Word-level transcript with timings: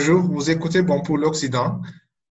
Bonjour, 0.00 0.22
vous 0.22 0.50
écoutez 0.50 0.80
Bon 0.80 1.02
pour 1.02 1.18
l'Occident. 1.18 1.82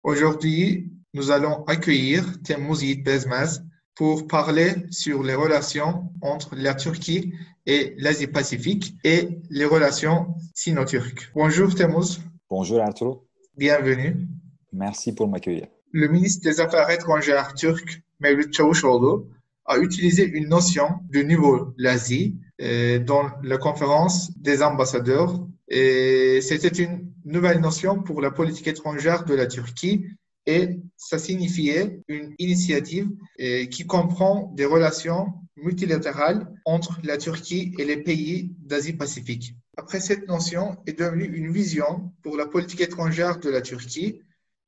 Aujourd'hui, 0.01 0.91
nous 1.13 1.29
allons 1.29 1.63
accueillir 1.65 2.25
Temuzid 2.41 3.03
Bezmaz 3.03 3.63
pour 3.93 4.25
parler 4.25 4.73
sur 4.89 5.21
les 5.21 5.35
relations 5.35 6.11
entre 6.21 6.55
la 6.55 6.73
Turquie 6.73 7.31
et 7.67 7.93
l'Asie-Pacifique 7.99 8.95
et 9.03 9.29
les 9.51 9.65
relations 9.65 10.33
sino-turques. 10.55 11.29
Bonjour 11.35 11.75
Temuz. 11.75 12.19
Bonjour 12.49 12.81
Arturo. 12.81 13.27
Bienvenue. 13.55 14.27
Merci 14.73 15.13
pour 15.13 15.27
m'accueillir. 15.27 15.67
Le 15.91 16.07
ministre 16.07 16.41
des 16.41 16.59
Affaires 16.59 16.89
étrangères 16.89 17.53
turc, 17.53 18.01
Mevlut 18.19 18.51
Çavuşoğlu, 18.51 19.27
a 19.65 19.77
utilisé 19.77 20.23
une 20.23 20.49
notion 20.49 20.87
de 21.11 21.19
niveau 21.19 21.75
l'Asie 21.77 22.35
euh, 22.63 22.97
dans 22.97 23.29
la 23.43 23.59
conférence 23.59 24.31
des 24.37 24.63
ambassadeurs. 24.63 25.39
Et 25.67 26.41
c'était 26.41 26.83
une 26.83 27.08
nouvelle 27.31 27.59
notion 27.59 28.01
pour 28.01 28.21
la 28.21 28.31
politique 28.31 28.67
étrangère 28.67 29.25
de 29.25 29.33
la 29.33 29.47
Turquie 29.47 30.05
et 30.45 30.79
ça 30.97 31.19
signifiait 31.19 32.01
une 32.07 32.33
initiative 32.39 33.09
euh, 33.39 33.65
qui 33.65 33.85
comprend 33.85 34.51
des 34.55 34.65
relations 34.65 35.33
multilatérales 35.57 36.51
entre 36.65 36.99
la 37.03 37.17
Turquie 37.17 37.73
et 37.77 37.85
les 37.85 37.97
pays 37.97 38.51
d'Asie-Pacifique. 38.59 39.55
Après, 39.77 39.99
cette 39.99 40.27
notion 40.27 40.77
est 40.87 40.97
devenue 40.97 41.25
une 41.25 41.51
vision 41.51 42.11
pour 42.23 42.35
la 42.37 42.45
politique 42.45 42.81
étrangère 42.81 43.39
de 43.39 43.49
la 43.49 43.61
Turquie 43.61 44.21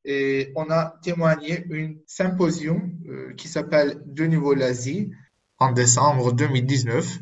et 0.06 0.52
on 0.56 0.70
a 0.70 1.00
témoigné 1.04 1.66
une 1.70 2.00
symposium 2.08 2.92
euh, 3.08 3.34
qui 3.34 3.48
s'appelle 3.48 4.02
De 4.06 4.26
nouveau 4.26 4.54
l'Asie 4.54 5.12
en 5.58 5.72
décembre 5.72 6.34
2019 6.34 7.20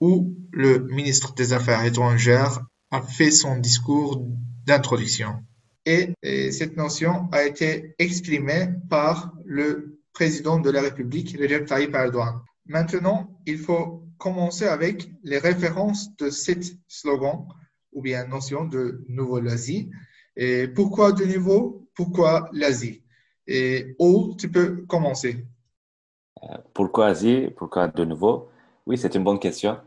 où 0.00 0.34
le 0.52 0.78
ministre 0.78 1.34
des 1.34 1.52
Affaires 1.52 1.84
étrangères 1.84 2.60
a 2.96 3.02
fait 3.02 3.30
son 3.30 3.56
discours 3.58 4.24
d'introduction. 4.66 5.42
Et, 5.84 6.14
cette 6.50 6.76
notion 6.76 7.28
a 7.30 7.44
été 7.44 7.94
exprimée 7.98 8.68
par 8.90 9.32
le 9.44 10.00
président 10.12 10.58
de 10.58 10.70
la 10.70 10.80
République, 10.80 11.36
Recep 11.38 11.66
Tayyip 11.66 11.94
Erdogan. 11.94 12.40
Maintenant, 12.66 13.18
il 13.46 13.58
faut 13.58 14.02
commencer 14.18 14.66
avec 14.66 15.08
les 15.22 15.38
références 15.38 16.16
de 16.16 16.30
cet 16.30 16.64
slogan 16.88 17.46
ou 17.92 18.02
bien 18.02 18.26
notion 18.26 18.64
de 18.64 19.04
nouveau 19.08 19.40
l'Asie. 19.40 19.90
Et 20.36 20.68
pourquoi 20.68 21.12
de 21.12 21.24
nouveau? 21.24 21.86
Pourquoi 21.94 22.48
l'Asie? 22.52 23.02
Et 23.46 23.94
où 23.98 24.34
tu 24.36 24.50
peux 24.50 24.84
commencer? 24.86 25.46
Euh, 26.42 26.56
Pourquoi 26.74 27.06
Asie? 27.06 27.48
Pourquoi 27.56 27.88
de 27.88 28.04
nouveau? 28.04 28.48
Oui, 28.86 28.98
c'est 28.98 29.14
une 29.14 29.24
bonne 29.24 29.38
question. 29.38 29.78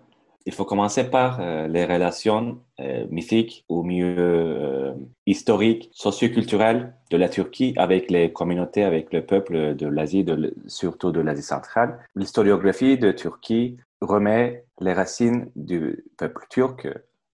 Il 0.49 0.55
faut 0.55 0.65
commencer 0.65 1.03
par 1.03 1.39
euh, 1.39 1.67
les 1.67 1.85
relations 1.85 2.57
euh, 2.79 3.05
mythiques 3.11 3.65
ou 3.69 3.83
mieux 3.83 4.15
euh, 4.17 4.93
historiques, 5.27 5.91
socioculturelles 5.93 6.95
de 7.11 7.17
la 7.17 7.29
Turquie 7.29 7.75
avec 7.77 8.09
les 8.09 8.33
communautés, 8.33 8.83
avec 8.83 9.13
le 9.13 9.23
peuple 9.23 9.75
de 9.75 9.85
l'Asie, 9.85 10.25
surtout 10.65 11.11
de 11.11 11.19
l'Asie 11.19 11.43
centrale. 11.43 11.99
L'historiographie 12.15 12.97
de 12.97 13.11
Turquie 13.11 13.77
remet 14.01 14.65
les 14.81 14.93
racines 14.93 15.51
du 15.55 16.03
peuple 16.17 16.47
turc 16.49 16.87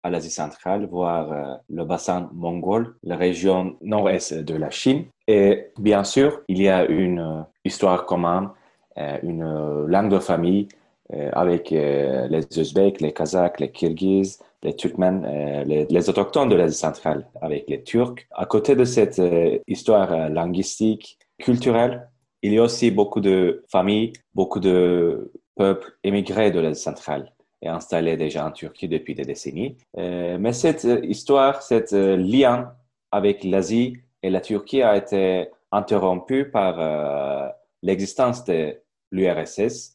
à 0.03 0.09
l'Asie 0.09 0.29
centrale, 0.29 0.85
voire 0.85 1.61
le 1.69 1.85
bassin 1.85 2.29
mongol, 2.33 2.97
la 3.01 3.15
région 3.15 3.77
nord-est 3.79 4.33
de 4.33 4.55
la 4.55 4.71
Chine. 4.71 5.05
Et 5.29 5.67
bien 5.79 6.03
sûr, 6.03 6.41
il 6.49 6.61
y 6.61 6.67
a 6.67 6.83
une 6.85 7.45
histoire 7.63 8.05
commune, 8.05 8.49
une 8.97 9.85
langue 9.87 10.09
de 10.09 10.19
famille, 10.19 10.67
euh, 10.67 10.84
avec 11.13 11.71
euh, 11.71 12.27
les 12.27 12.59
Ouzbeks, 12.59 13.01
les 13.01 13.13
Kazakhs, 13.13 13.59
les 13.59 13.71
Kirghizes, 13.71 14.39
les 14.63 14.75
Turkmènes, 14.75 15.25
euh, 15.25 15.63
les, 15.63 16.09
autochtones 16.09 16.49
de 16.49 16.55
l'Asie 16.55 16.77
centrale, 16.77 17.27
avec 17.41 17.69
les 17.69 17.83
Turcs. 17.83 18.25
À 18.31 18.45
côté 18.45 18.75
de 18.75 18.85
cette 18.85 19.21
histoire 19.67 20.29
linguistique, 20.29 21.19
culturelle, 21.37 22.09
il 22.41 22.53
y 22.53 22.57
a 22.57 22.63
aussi 22.63 22.91
beaucoup 22.91 23.21
de 23.21 23.63
familles, 23.69 24.13
beaucoup 24.33 24.59
de 24.59 25.31
peuples 25.55 25.97
émigrés 26.03 26.51
de 26.51 26.59
l'Asie 26.59 26.81
centrale 26.81 27.31
et 27.61 27.67
installés 27.67 28.17
déjà 28.17 28.45
en 28.45 28.51
Turquie 28.51 28.87
depuis 28.87 29.15
des 29.15 29.25
décennies. 29.25 29.77
mais 29.97 30.53
cette 30.53 30.87
histoire, 31.03 31.61
cette 31.61 31.91
lien 31.91 32.73
avec 33.11 33.43
l'Asie 33.43 33.97
et 34.23 34.29
la 34.29 34.41
Turquie 34.41 34.81
a 34.81 34.95
été 34.97 35.49
interrompue 35.71 36.45
par 36.51 37.53
l'existence 37.81 38.43
de 38.45 38.75
l'URSS 39.11 39.94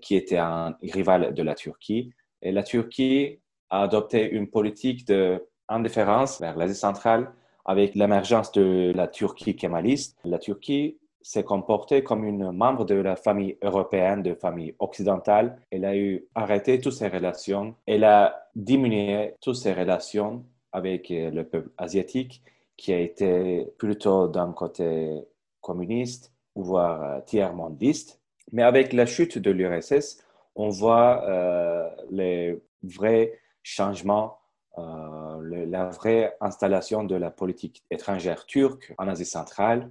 qui 0.00 0.16
était 0.16 0.38
un 0.38 0.76
rival 0.82 1.34
de 1.34 1.42
la 1.42 1.54
Turquie. 1.54 2.10
Et 2.42 2.52
la 2.52 2.62
Turquie 2.62 3.40
a 3.70 3.82
adopté 3.82 4.30
une 4.30 4.48
politique 4.48 5.06
d'indifférence 5.06 6.40
vers 6.40 6.56
l'Asie 6.56 6.74
centrale 6.74 7.32
avec 7.64 7.94
l'émergence 7.94 8.52
de 8.52 8.92
la 8.94 9.08
Turquie 9.08 9.56
kémaliste. 9.56 10.16
La 10.24 10.38
Turquie 10.38 10.98
s'est 11.26 11.42
comportée 11.42 12.04
comme 12.04 12.24
une 12.24 12.52
membre 12.52 12.84
de 12.84 12.94
la 12.94 13.16
famille 13.16 13.58
européenne, 13.60 14.22
de 14.22 14.34
famille 14.34 14.76
occidentale. 14.78 15.60
Elle 15.72 15.84
a 15.84 15.96
eu 15.96 16.24
arrêté 16.36 16.80
toutes 16.80 16.92
ses 16.92 17.08
relations. 17.08 17.74
Elle 17.86 18.04
a 18.04 18.48
diminué 18.54 19.34
toutes 19.40 19.56
ses 19.56 19.72
relations 19.72 20.44
avec 20.70 21.10
euh, 21.10 21.30
le 21.30 21.42
peuple 21.42 21.70
asiatique 21.78 22.42
qui 22.76 22.92
a 22.92 23.00
été 23.00 23.66
plutôt 23.78 24.28
d'un 24.28 24.52
côté 24.52 25.20
communiste, 25.60 26.32
voire 26.54 27.02
euh, 27.02 27.20
tiers-mondiste. 27.26 28.20
Mais 28.52 28.62
avec 28.62 28.92
la 28.92 29.06
chute 29.06 29.38
de 29.38 29.50
l'URSS, 29.50 30.18
on 30.54 30.70
voit 30.70 31.24
euh, 31.28 31.88
les 32.10 32.60
vrais 32.82 33.38
changements, 33.62 34.38
euh, 34.78 35.66
la 35.66 35.86
vraie 35.86 36.36
installation 36.40 37.04
de 37.04 37.14
la 37.14 37.30
politique 37.30 37.84
étrangère 37.90 38.46
turque 38.46 38.94
en 38.98 39.08
Asie 39.08 39.26
centrale, 39.26 39.90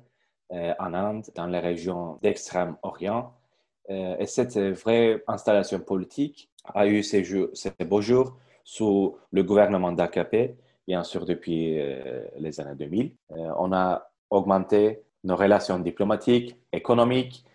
euh, 0.52 0.74
en 0.80 0.94
Inde, 0.94 1.26
dans 1.36 1.48
les 1.48 1.60
régions 1.60 2.20
d'Extrême-Orient. 2.22 3.34
et 3.90 4.26
cette 4.26 4.58
vraie 4.58 5.24
installation 5.28 5.80
politique 5.80 6.50
a 6.74 6.88
eu 6.88 7.04
ses, 7.04 7.24
ses 7.54 7.72
beaux 7.86 8.02
jours 8.02 8.36
sous 8.64 9.16
le 9.32 9.44
gouvernement 9.44 9.92
d'AKP, 9.92 10.58
bien 10.88 11.04
sûr 11.04 11.26
depuis 11.26 11.78
les 12.40 12.60
années 12.60 12.76
2000. 12.76 13.14
on 13.30 13.72
a 13.74 14.10
augmenté 14.32 15.04
nos 15.24 15.36
relations 15.36 15.78
diplomatiques, 15.78 16.58
économiques, 16.72 17.46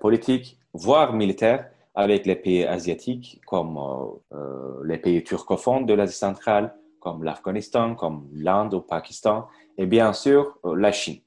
politique, 0.00 0.58
voire 0.74 1.12
militaire, 1.14 1.70
avec 1.94 2.26
les 2.26 2.36
pays 2.36 2.64
asiatiques 2.64 3.40
comme 3.46 3.76
euh, 3.76 4.36
euh, 4.36 4.82
les 4.84 4.98
pays 4.98 5.22
turcophones 5.22 5.86
de 5.86 5.94
l'Asie 5.94 6.16
centrale, 6.16 6.74
comme 7.00 7.22
l'Afghanistan, 7.24 7.94
comme 7.94 8.28
l'Inde 8.32 8.74
ou 8.74 8.78
le 8.78 8.82
Pakistan, 8.82 9.48
et 9.76 9.86
bien 9.86 10.12
sûr 10.12 10.58
la 10.64 10.92
Chine. 10.92 11.20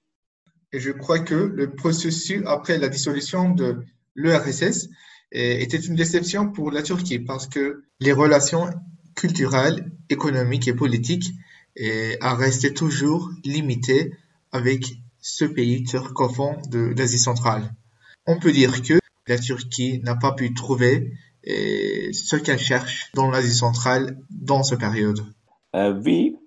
Et 0.71 0.79
je 0.79 0.91
crois 0.91 1.19
que 1.19 1.35
le 1.35 1.71
processus 1.71 2.41
après 2.45 2.77
la 2.77 2.87
dissolution 2.87 3.49
de 3.49 3.83
l'URSS 4.15 4.89
était 5.31 5.77
une 5.77 5.95
déception 5.95 6.51
pour 6.51 6.71
la 6.71 6.81
Turquie 6.81 7.19
parce 7.19 7.47
que 7.47 7.83
les 7.99 8.13
relations 8.13 8.69
culturelles, 9.15 9.91
économiques 10.09 10.67
et 10.67 10.73
politiques 10.73 11.31
ont 11.77 12.35
resté 12.35 12.73
toujours 12.73 13.29
limitées 13.43 14.13
avec 14.51 14.85
ce 15.19 15.45
pays 15.45 15.83
turcophone 15.83 16.61
d'Asie 16.69 17.19
centrale 17.19 17.73
on 18.27 18.39
peut 18.39 18.51
dire 18.51 18.81
que 18.81 18.99
la 19.27 19.37
Turquie 19.37 20.01
n'a 20.03 20.15
pas 20.15 20.33
pu 20.33 20.53
trouver 20.53 21.11
euh, 21.47 22.11
ce 22.13 22.35
qu'elle 22.35 22.59
cherche 22.59 23.11
dans 23.13 23.29
l'Asie 23.29 23.53
centrale 23.53 24.17
dans 24.29 24.63
cette 24.63 24.79
période. 24.79 25.19
Euh, 25.75 25.93
oui, 26.03 26.37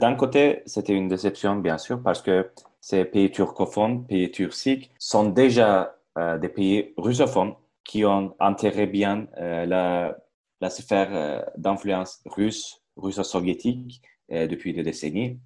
d'un 0.00 0.14
côté, 0.14 0.62
c'était 0.66 0.92
une 0.94 1.08
déception, 1.08 1.56
bien 1.56 1.78
sûr, 1.78 2.02
parce 2.02 2.20
que 2.20 2.50
ces 2.80 3.04
pays 3.04 3.30
turcophones, 3.30 4.06
pays 4.06 4.30
turciques, 4.30 4.90
sont 4.98 5.24
déjà 5.24 5.96
euh, 6.18 6.38
des 6.38 6.48
pays 6.48 6.92
russophones 6.96 7.54
qui 7.84 8.04
ont 8.04 8.34
enterré 8.40 8.86
bien 8.86 9.26
la, 9.36 10.16
la, 10.62 10.70
sphère 10.70 11.44
d'influence 11.58 12.22
russe, 12.24 12.80
russo-soviétique 12.96 14.00
depuis 14.30 14.72
des 14.72 14.82
décennies. 14.82 15.38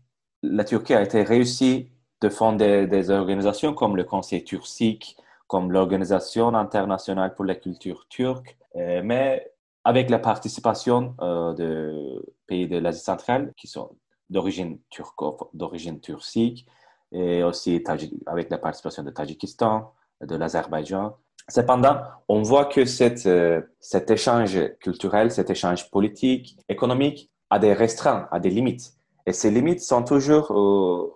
La 0.45 0.63
Turquie 0.63 0.95
a 0.95 1.03
été 1.03 1.25
réussie 1.25 1.89
de 2.21 2.29
fonder 2.29 2.87
des 2.87 3.11
organisations 3.11 3.75
comme 3.75 3.97
le 3.97 4.05
Conseil 4.05 4.45
turcique, 4.45 5.17
comme 5.49 5.73
l'Organisation 5.73 6.55
internationale 6.55 7.35
pour 7.35 7.47
la 7.47 7.57
culture 7.57 8.07
turque, 8.09 8.57
euh, 8.77 9.01
mais 9.03 9.51
avec 9.83 10.11
la 10.11 10.19
participation 10.19 11.15
euh, 11.23 11.55
de 11.55 12.35
pays 12.47 12.69
de 12.69 12.79
l'Asie 12.79 13.01
centrale 13.01 13.55
qui 13.57 13.67
sont 13.67 13.97
d'origine 14.29 14.79
turco, 14.91 15.51
d'origine 15.55 16.01
turcique, 16.01 16.67
et 17.11 17.43
aussi 17.43 17.83
avec 18.27 18.51
la 18.51 18.59
participation 18.59 19.03
de 19.03 19.11
Tadjikistan, 19.11 19.95
de 20.21 20.37
l'Azerbaïdjan. 20.37 21.17
Cependant, 21.49 22.03
on 22.29 22.43
voit 22.43 22.67
que 22.67 22.83
euh, 23.27 23.63
cet 23.81 24.11
échange 24.11 24.59
culturel, 24.81 25.31
cet 25.31 25.49
échange 25.49 25.91
politique, 25.91 26.59
économique, 26.69 27.31
a 27.49 27.59
des 27.59 27.73
restreints, 27.73 28.29
a 28.31 28.39
des 28.39 28.51
limites. 28.51 28.93
Et 29.25 29.33
ces 29.33 29.51
limites 29.51 29.81
sont 29.81 30.03
toujours 30.05 30.49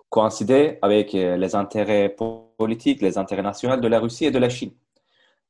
coïncidées 0.09 0.79
avec 0.81 1.13
les 1.13 1.55
intérêts 1.55 2.09
les 2.67 3.17
intérêts 3.17 3.43
nationaux 3.43 3.77
de 3.77 3.87
la 3.87 3.99
Russie 3.99 4.25
et 4.25 4.31
de 4.31 4.39
la 4.39 4.49
Chine. 4.49 4.71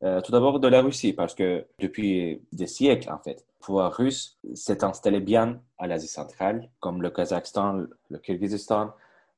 Euh, 0.04 0.19
tout 0.19 0.33
d'abord 0.33 0.60
de 0.60 0.68
la 0.68 0.81
Russie, 0.81 1.13
parce 1.13 1.33
que 1.33 1.65
depuis 1.80 2.42
des 2.51 2.68
siècles, 2.68 3.10
en 3.10 3.19
fait, 3.19 3.45
le 3.48 3.65
pouvoir 3.65 3.94
russe 3.94 4.38
s'est 4.54 4.83
installé 4.83 5.21
bien 5.21 5.62
à 5.77 5.88
l'Asie 5.88 6.10
centrale, 6.10 6.69
comme 6.81 7.01
le 7.01 7.10
Kazakhstan, 7.10 7.86
le 8.10 8.18
Kyrgyzstan, 8.18 8.92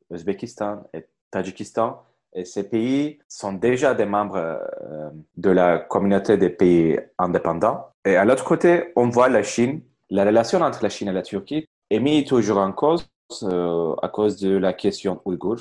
l'Ouzbékistan 0.09 0.83
et 0.93 1.05
Tadjikistan. 1.29 2.01
Et 2.33 2.45
ces 2.45 2.67
pays 2.67 3.19
sont 3.29 3.53
déjà 3.53 3.93
des 3.93 4.05
membres 4.05 4.37
euh, 4.37 5.09
de 5.37 5.51
la 5.51 5.77
communauté 5.77 6.35
des 6.35 6.49
pays 6.49 6.99
indépendants. 7.19 7.85
Et 8.03 8.15
à 8.15 8.25
l'autre 8.25 8.43
côté, 8.43 8.91
on 8.95 9.09
voit 9.09 9.29
la 9.29 9.43
Chine. 9.43 9.81
La 10.09 10.25
relation 10.25 10.61
entre 10.61 10.81
la 10.81 10.89
Chine 10.89 11.09
et 11.09 11.13
la 11.13 11.21
Turquie 11.21 11.67
est 11.91 11.99
mise 11.99 12.25
toujours 12.25 12.57
en 12.57 12.71
cause 12.71 13.07
euh, 13.43 13.95
à 14.01 14.09
cause 14.09 14.37
de 14.37 14.57
la 14.57 14.73
question 14.73 15.21
ouïghour. 15.25 15.57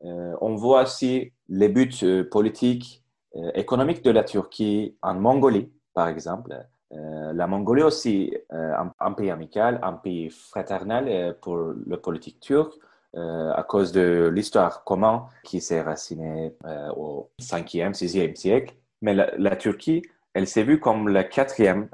on 0.00 0.54
voit 0.54 0.82
aussi 0.82 1.32
les 1.48 1.68
buts 1.68 2.24
politiques 2.30 3.04
euh, 3.36 3.50
économique 3.54 4.04
de 4.04 4.12
la 4.12 4.22
Turquie 4.22 4.96
en 5.02 5.14
Mongolie, 5.14 5.68
par 5.92 6.06
exemple. 6.08 6.56
Euh, 6.92 7.32
la 7.32 7.48
Mongolie 7.48 7.82
aussi, 7.82 8.32
euh, 8.52 8.72
un, 9.00 9.12
pays 9.12 9.30
amical, 9.30 9.80
un 9.82 9.94
pays 9.94 10.30
fraternel 10.30 11.36
pour 11.40 11.56
le 11.56 11.96
politique 11.96 12.38
turc, 12.40 12.72
à 13.16 13.62
cause 13.62 13.92
de 13.92 14.28
l'histoire 14.34 14.82
commune 14.82 15.20
qui 15.44 15.60
s'est 15.60 15.82
racinée 15.82 16.52
au 16.96 17.30
5e, 17.40 17.92
6e 17.92 18.34
siècle. 18.34 18.74
Mais 19.02 19.14
la, 19.14 19.54
Turquie, 19.54 20.02
elle 20.32 20.48
s'est 20.48 20.64
vue 20.64 20.80
comme 20.80 21.08
le 21.08 21.22
quatrième 21.22 21.88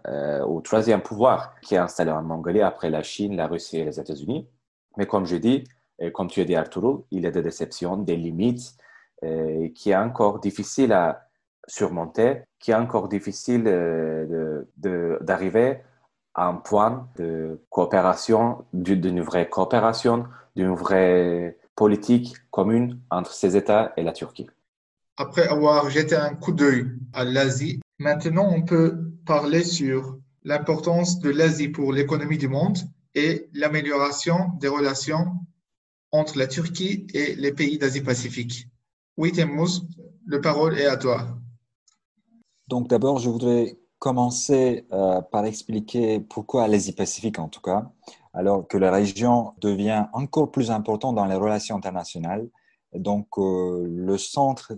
ou 0.49 0.63
troisième 0.63 1.03
pouvoir 1.03 1.55
qui 1.61 1.75
est 1.75 1.79
installé 1.79 2.11
en 2.11 2.23
Mongolie 2.23 2.63
après 2.63 2.89
la 2.89 3.03
Chine, 3.03 3.37
la 3.37 3.49
Russie 3.49 3.81
et 3.81 3.85
les 3.85 4.01
États-Unis. 4.01 4.49
Mais 4.97 5.05
comme 5.05 5.27
je 5.27 5.37
dis, 5.37 5.65
comme 6.15 6.29
tu 6.29 6.41
as 6.41 6.47
dit 6.47 6.57
Arturo, 6.57 7.05
il 7.11 7.25
y 7.25 7.27
a 7.27 7.31
des 7.31 7.43
déceptions, 7.43 7.99
des 7.99 8.17
limites 8.17 8.75
qui 9.75 9.91
est 9.91 9.97
encore 9.97 10.41
difficile 10.41 10.93
à, 10.93 11.31
surmonter, 11.71 12.43
qui 12.59 12.73
est 12.73 12.75
encore 12.75 13.09
difficile 13.09 13.65
euh, 13.67 14.65
d'arriver 15.21 15.79
à 16.35 16.47
un 16.47 16.55
point 16.55 17.09
de 17.17 17.61
coopération, 17.71 18.65
d'une 18.73 19.21
vraie 19.21 19.49
coopération, 19.49 20.27
d'une 20.57 20.75
vraie 20.75 21.59
politique 21.75 22.37
commune 22.51 23.01
entre 23.11 23.33
ces 23.33 23.57
États 23.57 23.93
et 23.97 24.03
la 24.03 24.13
Turquie. 24.13 24.49
Après 25.17 25.47
avoir 25.47 25.91
jeté 25.91 26.17
un 26.17 26.35
coup 26.35 26.53
d'œil 26.53 26.87
à 27.13 27.25
l'Asie, 27.25 27.81
maintenant 27.99 28.51
on 28.51 28.63
peut 28.63 29.13
parler 29.27 29.65
sur 29.65 30.19
l'importance 30.45 31.21
de 31.21 31.31
l'Asie 31.31 31.69
pour 31.69 31.93
l'économie 31.93 32.39
du 32.39 32.49
monde 32.49 32.79
et 33.15 33.49
l'amélioration 33.53 34.53
des 34.61 34.69
relations 34.69 35.27
entre 36.13 36.39
la 36.39 36.47
Turquie 36.47 37.07
et 37.13 37.35
les 37.35 37.53
pays 37.53 37.79
d'Asie-Pacifique. 37.79 38.70
Oui, 39.21 39.33
Temmuz, 39.33 39.83
le 40.25 40.41
parole 40.41 40.79
est 40.79 40.87
à 40.87 40.97
toi. 40.97 41.27
Donc 42.69 42.89
d'abord, 42.89 43.19
je 43.19 43.29
voudrais 43.29 43.79
commencer 43.99 44.87
euh, 44.93 45.21
par 45.21 45.45
expliquer 45.45 46.21
pourquoi 46.21 46.67
l'Asie-Pacifique 46.69 47.39
en 47.39 47.51
tout 47.51 47.61
cas, 47.61 47.93
alors 48.33 48.67
que 48.67 48.79
la 48.79 48.91
région 48.91 49.53
devient 49.61 50.07
encore 50.15 50.51
plus 50.51 50.71
importante 50.71 51.17
dans 51.17 51.27
les 51.27 51.35
relations 51.35 51.77
internationales. 51.77 52.49
Donc 52.95 53.27
euh, 53.37 53.87
le 53.87 54.17
centre 54.17 54.73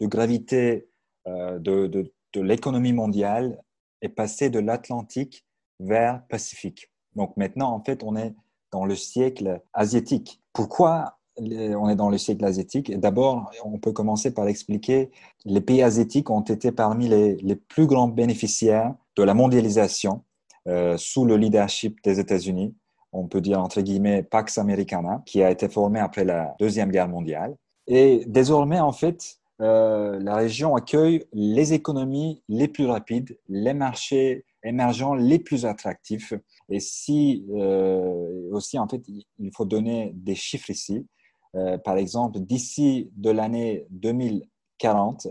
de 0.00 0.06
gravité 0.08 0.88
euh, 1.28 1.60
de, 1.60 1.86
de 1.86 2.40
l'économie 2.40 2.94
mondiale 2.94 3.62
est 4.02 4.08
passé 4.08 4.50
de 4.50 4.58
l'Atlantique 4.58 5.46
vers 5.78 6.26
Pacifique. 6.26 6.90
Donc 7.14 7.36
maintenant, 7.36 7.70
en 7.70 7.84
fait, 7.84 8.02
on 8.02 8.16
est 8.16 8.34
dans 8.72 8.86
le 8.86 8.96
siècle 8.96 9.62
asiatique. 9.72 10.42
Pourquoi 10.52 11.20
on 11.36 11.88
est 11.88 11.96
dans 11.96 12.10
le 12.10 12.18
siècle 12.18 12.44
asiatique. 12.44 12.96
D'abord, 12.98 13.50
on 13.64 13.78
peut 13.78 13.92
commencer 13.92 14.32
par 14.32 14.46
expliquer 14.48 15.10
les 15.44 15.60
pays 15.60 15.82
asiatiques 15.82 16.30
ont 16.30 16.40
été 16.40 16.72
parmi 16.72 17.08
les, 17.08 17.56
plus 17.56 17.86
grands 17.86 18.08
bénéficiaires 18.08 18.94
de 19.16 19.22
la 19.22 19.34
mondialisation 19.34 20.22
euh, 20.68 20.96
sous 20.96 21.24
le 21.24 21.36
leadership 21.36 21.98
des 22.04 22.20
États-Unis. 22.20 22.74
On 23.12 23.26
peut 23.26 23.40
dire 23.40 23.60
entre 23.60 23.80
guillemets 23.80 24.22
Pax 24.22 24.58
Americana, 24.58 25.22
qui 25.26 25.42
a 25.42 25.50
été 25.50 25.68
formé 25.68 26.00
après 26.00 26.24
la 26.24 26.54
Deuxième 26.58 26.90
Guerre 26.90 27.08
mondiale. 27.08 27.56
Et 27.86 28.24
désormais, 28.26 28.80
en 28.80 28.92
fait, 28.92 29.38
euh, 29.60 30.18
la 30.20 30.36
région 30.36 30.74
accueille 30.74 31.24
les 31.32 31.74
économies 31.74 32.42
les 32.48 32.66
plus 32.66 32.86
rapides, 32.86 33.38
les 33.48 33.74
marchés 33.74 34.44
émergents 34.64 35.14
les 35.14 35.38
plus 35.38 35.66
attractifs. 35.66 36.32
Et 36.70 36.80
si 36.80 37.44
euh, 37.54 38.50
aussi, 38.50 38.78
en 38.78 38.88
fait, 38.88 39.02
il 39.06 39.50
faut 39.54 39.64
donner 39.64 40.12
des 40.14 40.34
chiffres 40.34 40.70
ici. 40.70 41.06
Euh, 41.54 41.78
par 41.78 41.96
exemple, 41.96 42.40
d'ici 42.40 43.10
de 43.16 43.30
l'année 43.30 43.86
2040, 43.90 45.28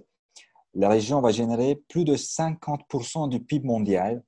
la 0.73 0.89
région 0.89 1.21
va 1.21 1.31
générer 1.31 1.75
plus 1.87 2.05
de 2.05 2.15
50% 2.15 3.29
du 3.29 3.39
PIB 3.39 3.67
mondial 3.67 4.23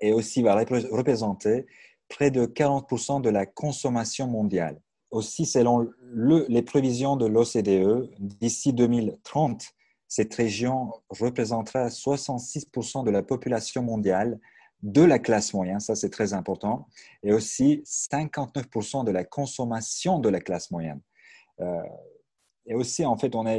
et 0.00 0.12
aussi 0.12 0.42
va 0.42 0.54
représenter 0.54 1.66
près 2.08 2.30
de 2.30 2.46
40% 2.46 3.20
de 3.20 3.30
la 3.30 3.46
consommation 3.46 4.26
mondiale. 4.26 4.80
Aussi, 5.10 5.46
selon 5.46 5.88
les 6.12 6.62
prévisions 6.62 7.16
de 7.16 7.26
l'OCDE, 7.26 8.10
d'ici 8.18 8.72
2030, 8.72 9.64
cette 10.08 10.34
région 10.34 10.92
représentera 11.08 11.88
66% 11.88 13.04
de 13.04 13.10
la 13.10 13.22
population 13.22 13.82
mondiale 13.82 14.38
de 14.82 15.02
la 15.02 15.18
classe 15.18 15.54
moyenne, 15.54 15.80
ça 15.80 15.94
c'est 15.94 16.10
très 16.10 16.34
important, 16.34 16.86
et 17.22 17.32
aussi 17.32 17.82
59% 17.86 19.04
de 19.04 19.10
la 19.10 19.24
consommation 19.24 20.18
de 20.18 20.28
la 20.28 20.40
classe 20.40 20.70
moyenne. 20.70 21.00
Euh, 21.60 21.82
et 22.66 22.74
aussi, 22.74 23.04
en 23.04 23.16
fait, 23.16 23.34
on 23.34 23.46
a 23.46 23.58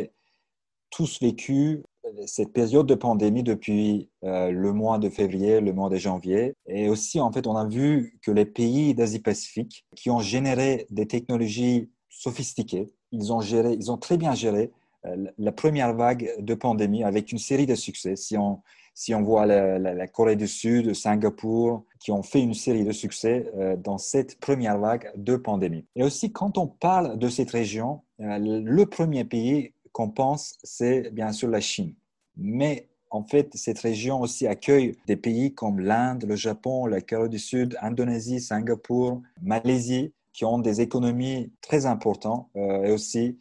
tous 0.90 1.20
vécu 1.22 1.84
cette 2.28 2.54
période 2.54 2.88
de 2.88 2.96
pandémie 2.96 3.44
depuis 3.44 4.10
euh, 4.24 4.52
le 4.52 4.74
mois 4.74 5.00
de 5.00 5.10
février, 5.10 5.60
le 5.60 5.74
mois 5.74 5.90
de 5.90 5.98
janvier. 5.98 6.54
Et 6.68 6.90
aussi, 6.90 7.20
en 7.20 7.32
fait, 7.32 7.48
on 7.48 7.56
a 7.56 7.66
vu 7.66 8.18
que 8.22 8.32
les 8.32 8.46
pays 8.46 8.94
d'Asie-Pacifique 8.94 9.86
qui 9.96 10.10
ont 10.10 10.20
généré 10.20 10.88
des 10.90 11.08
technologies 11.08 11.90
sophistiquées, 12.10 12.94
ils 13.12 13.34
ont, 13.34 13.42
géré, 13.42 13.74
ils 13.74 13.92
ont 13.92 13.98
très 13.98 14.18
bien 14.18 14.34
géré 14.34 14.72
euh, 15.06 15.26
la 15.38 15.52
première 15.52 15.94
vague 15.94 16.32
de 16.40 16.54
pandémie 16.54 17.04
avec 17.04 17.32
une 17.32 17.38
série 17.38 17.66
de 17.66 17.76
succès. 17.76 18.16
Si 18.16 18.38
on, 18.38 18.62
si 18.94 19.14
on 19.14 19.22
voit 19.22 19.46
la, 19.46 20.08
Corée 20.08 20.36
du 20.36 20.48
Sud, 20.48 20.94
Singapour, 20.94 21.84
qui 22.06 22.12
ont 22.12 22.22
fait 22.22 22.40
une 22.40 22.54
série 22.54 22.84
de 22.84 22.92
succès 22.92 23.52
euh, 23.56 23.76
dans 23.76 23.98
cette 23.98 24.40
première 24.40 24.78
vague 24.78 25.12
de 25.16 25.36
pandémie. 25.38 25.88
Et 25.96 26.04
aussi, 26.04 26.32
quand 26.32 26.60
on 26.60 26.68
parle 26.68 27.18
de 27.18 27.28
cette 27.30 27.50
région, 27.50 28.04
euh, 28.20 28.38
le 28.38 28.86
premier 28.86 29.24
pays 29.26 29.74
qu'on 29.92 30.12
pense, 30.12 30.54
c'est 30.62 31.10
bien 31.10 31.32
sûr 31.32 31.50
la 31.50 31.62
Chine. 31.62 31.96
Mais 32.38 32.90
en 33.10 33.24
fait, 33.24 33.50
cette 33.56 33.80
région 33.80 34.22
aussi 34.22 34.46
accueille 34.46 34.96
des 35.08 35.16
pays 35.16 35.56
comme 35.56 35.80
l'Inde, 35.80 36.26
le 36.28 36.36
Japon, 36.36 36.86
la 36.86 37.02
Corée 37.02 37.28
du 37.28 37.40
Sud, 37.40 37.76
Indonésie, 37.82 38.40
Singapour, 38.40 39.24
Malaisie, 39.42 40.14
qui 40.32 40.46
ont 40.46 40.60
des 40.60 40.82
économies 40.82 41.52
très 41.60 41.88
importantes 41.88 42.48
euh, 42.56 42.84
et 42.84 42.92
aussi 42.92 43.40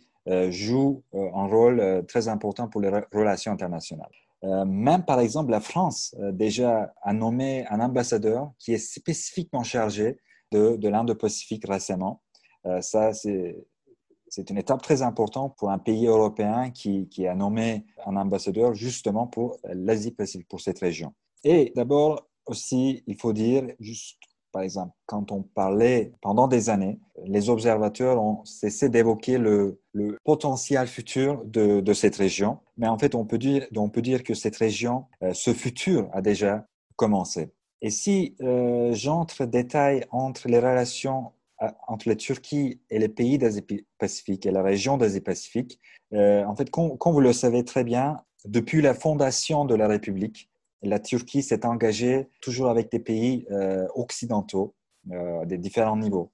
jouent 0.49 1.03
un 1.13 1.47
rôle 1.47 2.03
très 2.09 2.29
important 2.29 2.67
pour 2.67 2.81
les 2.81 2.89
relations 3.13 3.53
internationales. 3.53 4.09
Euh, 4.45 4.65
même 4.65 5.05
par 5.05 5.21
exemple, 5.21 5.51
la 5.51 5.61
France 5.61 6.15
euh, 6.21 6.33
déjà 6.33 6.93
a 7.03 7.13
nommé 7.13 7.67
un 7.71 7.81
ambassadeur 7.81 8.53
qui 8.59 8.75
est 8.75 8.79
spécifiquement 8.79 9.63
chargé 9.63 10.19
de, 10.53 10.77
de 10.77 10.89
l'Indo-Pacifique 10.89 11.65
récemment. 11.67 12.23
Euh, 12.67 12.81
ça, 12.81 13.13
c'est 13.13 14.51
une 14.51 14.59
étape 14.59 14.83
très 14.83 15.03
importante 15.03 15.57
pour 15.57 15.71
un 15.71 15.79
pays 15.79 16.07
européen 16.07 16.71
qui, 16.71 17.09
qui 17.09 17.27
a 17.27 17.35
nommé 17.35 17.87
un 18.07 18.17
ambassadeur 18.17 18.75
justement 18.75 19.27
pour 19.27 19.59
l'Asie-Pacifique, 19.65 20.49
pour 20.49 20.61
cette 20.61 20.81
région. 20.81 21.15
Et 21.43 21.73
d'abord 21.75 22.29
aussi, 22.47 23.03
il 23.07 23.17
faut 23.17 23.33
dire, 23.33 23.65
juste 23.81 24.19
par 24.55 24.63
exemple, 24.63 24.93
quand 25.07 25.33
on 25.33 25.43
parlait 25.43 26.13
pendant 26.23 26.47
des 26.47 26.71
années, 26.71 27.01
les 27.25 27.51
observateurs 27.51 28.23
ont 28.23 28.45
cessé 28.45 28.89
d'évoquer 28.89 29.37
le, 29.37 29.81
potentiel 30.25 30.87
futur 30.87 31.43
de, 31.45 31.93
cette 31.93 32.15
région. 32.15 32.61
Mais 32.77 32.89
en 32.89 32.99
fait, 32.99 33.15
on 33.15 33.25
peut 33.25 33.39
dire, 33.39 34.25
que 34.25 34.35
cette 34.35 34.57
région, 34.57 35.07
euh, 35.23 35.33
ce 35.33 35.53
futur 35.53 36.09
a 36.13 36.23
déjà 36.23 36.67
commencé. 36.97 37.53
Et 37.83 37.91
si 37.91 38.35
euh, 38.41 38.93
j'entre 38.93 39.45
détail 39.45 40.05
entre 40.11 40.49
les 40.49 40.59
relations 40.59 41.33
euh, 41.63 41.69
entre 41.87 42.09
la 42.09 42.17
Turquie 42.17 42.81
et 42.91 42.99
les 42.99 43.09
pays 43.09 43.39
d'Asie-Pacifique 43.39 44.47
et 44.47 44.51
la 44.51 44.63
région 44.63 44.97
d'Asie-Pacifique, 44.97 45.81
en 46.13 46.55
fait, 46.55 46.71
comme, 46.71 46.97
vous 47.05 47.21
le 47.21 47.33
savez 47.33 47.65
très 47.65 47.83
bien, 47.83 48.21
depuis 48.45 48.83
la 48.83 48.95
fondation 48.95 49.65
de 49.65 49.75
la 49.75 49.89
République, 49.89 50.49
la 50.85 51.01
Turquie 51.01 51.43
s'est 51.43 51.65
engagée 51.67 52.29
toujours 52.41 52.69
avec 52.69 52.91
des 52.91 52.99
pays 52.99 53.47
euh, 53.51 53.87
occidentaux, 53.95 54.75
euh, 55.11 55.45
des 55.47 55.59
différents 55.59 55.97
niveaux, 55.97 56.31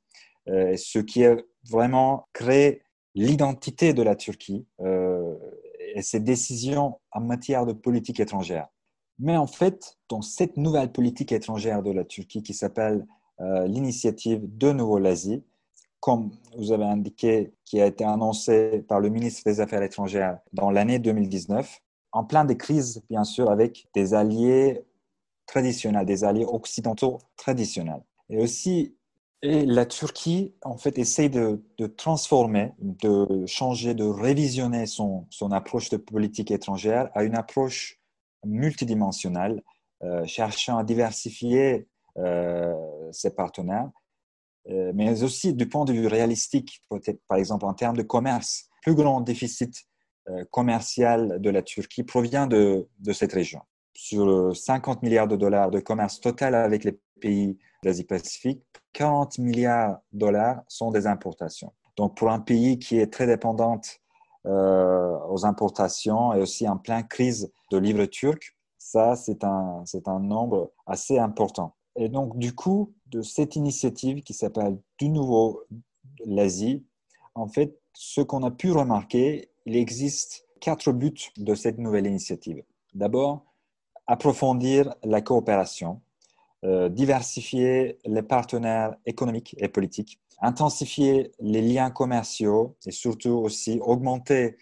euh, 0.48 0.76
ce 0.76 0.98
qui 0.98 1.24
a 1.24 1.36
vraiment 1.68 2.28
créé 2.32 2.82
l'identité 3.14 3.92
de 3.92 4.02
la 4.02 4.16
Turquie 4.16 4.66
et 5.94 6.02
ses 6.02 6.20
décisions 6.20 6.98
en 7.12 7.20
matière 7.20 7.66
de 7.66 7.72
politique 7.72 8.20
étrangère. 8.20 8.68
Mais 9.18 9.36
en 9.36 9.46
fait, 9.46 9.98
dans 10.08 10.22
cette 10.22 10.56
nouvelle 10.56 10.92
politique 10.92 11.32
étrangère 11.32 11.82
de 11.82 11.90
la 11.90 12.04
Turquie 12.04 12.42
qui 12.42 12.54
s'appelle 12.54 13.06
l'initiative 13.66 14.42
de 14.44 14.72
nouveau 14.72 14.98
l'Asie, 14.98 15.42
comme 16.00 16.30
vous 16.56 16.72
avez 16.72 16.84
indiqué, 16.84 17.52
qui 17.64 17.80
a 17.80 17.86
été 17.86 18.04
annoncée 18.04 18.84
par 18.88 19.00
le 19.00 19.10
ministre 19.10 19.42
des 19.44 19.60
Affaires 19.60 19.82
étrangères 19.82 20.38
dans 20.52 20.70
l'année 20.70 20.98
2019, 20.98 21.80
en 22.12 22.24
plein 22.24 22.44
de 22.44 22.54
crises, 22.54 23.02
bien 23.10 23.24
sûr, 23.24 23.50
avec 23.50 23.86
des 23.94 24.14
alliés 24.14 24.82
traditionnels, 25.46 26.06
des 26.06 26.24
alliés 26.24 26.46
occidentaux 26.46 27.18
traditionnels. 27.36 28.02
Et 28.30 28.38
aussi, 28.38 28.96
et 29.42 29.64
la 29.64 29.86
Turquie, 29.86 30.54
en 30.62 30.76
fait, 30.76 30.98
essaie 30.98 31.30
de, 31.30 31.62
transformer, 31.96 32.72
de 32.78 33.46
changer, 33.46 33.94
de 33.94 34.04
révisionner 34.04 34.84
son, 34.86 35.26
approche 35.50 35.88
de 35.88 35.96
politique 35.96 36.50
étrangère 36.50 37.10
à 37.14 37.24
une 37.24 37.34
approche 37.34 38.00
multidimensionnelle, 38.44 39.62
euh, 40.02 40.26
cherchant 40.26 40.76
à 40.76 40.84
diversifier 40.84 41.86
euh, 42.18 42.74
ses 43.12 43.34
partenaires, 43.34 43.90
euh, 44.68 44.92
mais 44.94 45.22
aussi 45.22 45.54
du 45.54 45.68
point 45.68 45.86
de 45.86 45.92
vue 45.92 46.06
réalistique, 46.06 46.82
par 47.28 47.38
exemple 47.38 47.64
en 47.64 47.72
termes 47.72 47.96
de 47.96 48.02
commerce. 48.02 48.68
Le 48.84 48.92
plus 48.92 49.02
grand 49.02 49.20
déficit 49.20 49.86
commercial 50.52 51.40
de 51.40 51.50
la 51.50 51.60
Turquie 51.60 52.04
provient 52.04 52.46
de, 52.46 52.86
de 53.00 53.12
cette 53.12 53.32
région. 53.32 53.62
Sur 53.94 54.56
50 54.56 55.02
milliards 55.02 55.26
de 55.26 55.34
dollars 55.34 55.70
de 55.70 55.80
commerce 55.80 56.20
total 56.20 56.54
avec 56.54 56.84
les 56.84 57.00
pays 57.20 57.58
d'Asie-Pacifique, 57.82 58.62
40 58.92 59.38
milliards 59.38 60.00
de 60.12 60.18
dollars 60.18 60.62
sont 60.68 60.90
des 60.90 61.06
importations. 61.06 61.72
Donc, 61.96 62.16
pour 62.16 62.30
un 62.30 62.40
pays 62.40 62.78
qui 62.78 62.98
est 62.98 63.12
très 63.12 63.26
dépendant 63.26 63.80
euh, 64.46 65.18
aux 65.28 65.44
importations 65.44 66.32
et 66.32 66.40
aussi 66.40 66.68
en 66.68 66.76
pleine 66.76 67.06
crise 67.06 67.52
de 67.70 67.78
livres 67.78 68.06
turcs, 68.06 68.56
ça, 68.78 69.14
c'est 69.16 69.44
un, 69.44 69.82
c'est 69.84 70.08
un 70.08 70.18
nombre 70.18 70.72
assez 70.86 71.18
important. 71.18 71.76
Et 71.96 72.08
donc, 72.08 72.38
du 72.38 72.54
coup, 72.54 72.94
de 73.06 73.22
cette 73.22 73.56
initiative 73.56 74.22
qui 74.22 74.32
s'appelle 74.32 74.78
Du 74.98 75.10
Nouveau 75.10 75.62
l'Asie, 76.24 76.84
en 77.34 77.46
fait, 77.46 77.78
ce 77.92 78.20
qu'on 78.20 78.42
a 78.42 78.50
pu 78.50 78.72
remarquer, 78.72 79.50
il 79.66 79.76
existe 79.76 80.46
quatre 80.60 80.92
buts 80.92 81.30
de 81.36 81.54
cette 81.54 81.78
nouvelle 81.78 82.06
initiative. 82.06 82.62
D'abord, 82.94 83.44
approfondir 84.06 84.94
la 85.04 85.20
coopération 85.20 86.00
diversifier 86.62 87.98
les 88.04 88.22
partenaires 88.22 88.94
économiques 89.06 89.54
et 89.58 89.68
politiques, 89.68 90.20
intensifier 90.40 91.32
les 91.40 91.62
liens 91.62 91.90
commerciaux 91.90 92.76
et 92.86 92.90
surtout 92.90 93.30
aussi 93.30 93.78
augmenter 93.82 94.56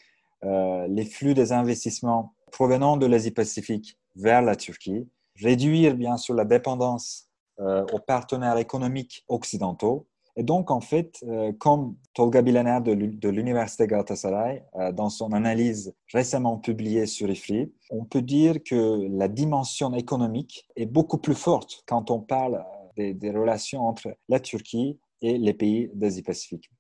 euh, 0.45 0.87
les 0.89 1.05
flux 1.05 1.35
des 1.35 1.53
investissements 1.53 2.35
provenant 2.53 2.97
de 2.97 3.07
l'Asie-Pacifique 3.07 3.99
vers 4.17 4.43
la 4.43 4.57
Turquie, 4.57 5.09
réduire 5.37 5.95
bien 5.95 6.17
sûr 6.17 6.35
la 6.35 6.45
dépendance 6.45 7.29
euh, 7.61 7.85
aux 7.93 7.99
partenaires 7.99 8.59
économiques 8.59 9.25
occidentaux 9.29 10.08
et 10.39 10.45
donc, 10.45 10.71
en 10.71 10.81
fait, 10.81 11.19
euh, 11.25 11.53
comme 11.59 11.97
Tolga 12.15 12.43
Bilaner 12.43 12.79
de 12.81 13.29
l'Université 13.29 13.89
Galatasaray, 13.89 14.65
euh, 14.77 14.93
dans 14.93 15.11
son 15.11 15.33
analyse 15.33 15.93
récemment 16.13 16.59
publiée 16.59 17.07
sur 17.07 17.29
IFRI, 17.29 17.73
on 17.91 18.05
peut 18.05 18.23
dire 18.23 18.63
que 18.63 19.09
la 19.11 19.27
dimension 19.27 19.93
économique 19.95 20.69
est 20.77 20.87
beaucoup 20.87 21.19
plus 21.19 21.35
forte 21.35 21.83
quand 21.89 22.13
on 22.13 22.21
parle 22.21 22.65
euh, 23.01 23.13
des, 23.15 23.33
relations 23.33 23.85
entre 23.85 24.17
la 24.29 24.39
Turquie 24.39 25.01
et 25.23 25.39
les 25.39 25.55
pays 25.55 25.91
d'Asie-Pacifique. 25.95 26.71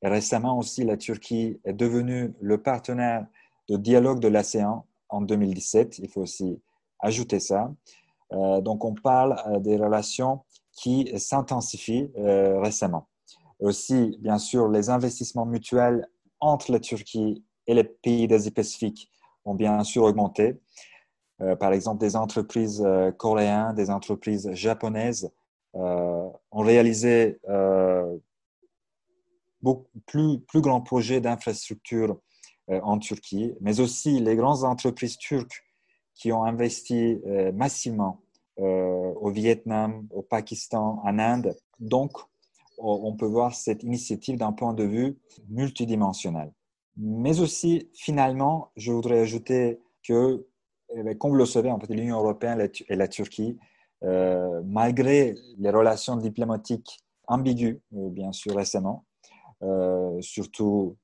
Récemment 0.00 0.56
aussi, 0.56 0.84
la 0.84 0.96
Turquie 0.96 1.58
est 1.64 1.72
devenue 1.72 2.32
le 2.40 2.62
partenaire 2.62 3.26
de 3.68 3.76
dialogue 3.76 4.20
de 4.20 4.28
l'ASEAN 4.28 4.86
en 5.08 5.22
2017. 5.22 5.98
Il 5.98 6.08
faut 6.08 6.20
aussi 6.20 6.60
ajouter 7.00 7.40
ça. 7.40 7.74
donc, 8.30 8.84
on 8.84 8.94
parle 8.94 9.60
des 9.60 9.76
relations 9.76 10.42
qui 10.78 11.12
s'intensifie 11.18 12.08
euh, 12.18 12.60
récemment. 12.60 13.08
Aussi, 13.58 14.16
bien 14.20 14.38
sûr, 14.38 14.68
les 14.68 14.90
investissements 14.90 15.44
mutuels 15.44 16.08
entre 16.38 16.70
la 16.70 16.78
Turquie 16.78 17.44
et 17.66 17.74
les 17.74 17.82
pays 17.82 18.28
d'Asie-Pacifique 18.28 19.10
ont 19.44 19.56
bien 19.56 19.82
sûr 19.82 20.04
augmenté. 20.04 20.60
Euh, 21.40 21.56
par 21.56 21.72
exemple, 21.72 21.98
des 21.98 22.14
entreprises 22.14 22.80
euh, 22.86 23.10
coréennes, 23.10 23.74
des 23.74 23.90
entreprises 23.90 24.52
japonaises 24.52 25.30
ont 25.74 26.32
réalisé 26.62 27.38
plus, 30.06 30.40
plus 30.40 30.60
grands 30.60 30.80
projets 30.80 31.20
d'infrastructure 31.20 32.18
en 32.68 32.98
Turquie, 32.98 33.54
mais 33.60 33.78
aussi 33.78 34.18
les 34.18 34.34
grandes 34.34 34.64
entreprises 34.64 35.18
turques 35.18 35.62
qui 36.14 36.32
ont 36.32 36.42
investi 36.42 37.20
massivement 37.54 38.22
au 38.58 39.30
Vietnam, 39.30 40.06
au 40.10 40.22
Pakistan, 40.22 41.00
en 41.04 41.18
Inde. 41.18 41.56
Donc, 41.78 42.12
on 42.78 43.16
peut 43.16 43.26
voir 43.26 43.54
cette 43.54 43.82
initiative 43.82 44.36
d'un 44.38 44.52
point 44.52 44.72
de 44.72 44.84
vue 44.84 45.18
multidimensionnel. 45.48 46.52
Mais 46.96 47.40
aussi, 47.40 47.88
finalement, 47.94 48.70
je 48.76 48.92
voudrais 48.92 49.20
ajouter 49.20 49.80
que, 50.02 50.46
eh 50.94 51.16
comme 51.16 51.30
vous 51.30 51.36
le 51.36 51.46
savez, 51.46 51.70
en 51.70 51.78
fait, 51.78 51.92
l'Union 51.92 52.18
européenne 52.18 52.68
et 52.88 52.96
la 52.96 53.08
Turquie, 53.08 53.56
euh, 54.04 54.62
malgré 54.64 55.34
les 55.58 55.70
relations 55.70 56.16
diplomatiques 56.16 57.00
ambiguës, 57.26 57.78
euh, 57.94 58.10
bien 58.10 58.32
sûr, 58.32 58.56
récemment, 58.56 59.04
surtout 60.20 60.96